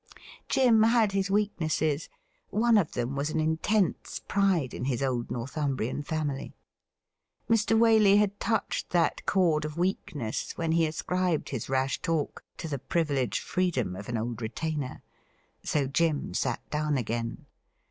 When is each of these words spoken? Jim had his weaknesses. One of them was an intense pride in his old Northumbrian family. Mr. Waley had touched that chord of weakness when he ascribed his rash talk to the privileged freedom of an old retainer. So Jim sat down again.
Jim 0.49 0.81
had 0.81 1.11
his 1.11 1.29
weaknesses. 1.29 2.09
One 2.49 2.75
of 2.75 2.93
them 2.93 3.15
was 3.15 3.29
an 3.29 3.39
intense 3.39 4.17
pride 4.27 4.73
in 4.73 4.85
his 4.85 5.03
old 5.03 5.29
Northumbrian 5.29 6.01
family. 6.01 6.55
Mr. 7.47 7.77
Waley 7.77 8.17
had 8.17 8.39
touched 8.39 8.89
that 8.89 9.23
chord 9.27 9.63
of 9.63 9.77
weakness 9.77 10.57
when 10.57 10.71
he 10.71 10.87
ascribed 10.87 11.49
his 11.49 11.69
rash 11.69 12.01
talk 12.01 12.43
to 12.57 12.67
the 12.67 12.79
privileged 12.79 13.43
freedom 13.43 13.95
of 13.95 14.09
an 14.09 14.17
old 14.17 14.41
retainer. 14.41 15.03
So 15.63 15.85
Jim 15.85 16.33
sat 16.33 16.67
down 16.71 16.97
again. 16.97 17.45